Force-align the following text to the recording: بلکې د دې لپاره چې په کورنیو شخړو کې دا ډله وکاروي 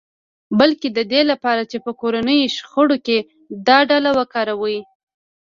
بلکې 0.59 0.87
د 0.97 0.99
دې 1.11 1.21
لپاره 1.31 1.61
چې 1.71 1.77
په 1.85 1.91
کورنیو 2.01 2.53
شخړو 2.57 2.97
کې 3.05 3.17
دا 3.67 3.79
ډله 3.89 4.11
وکاروي 4.19 4.79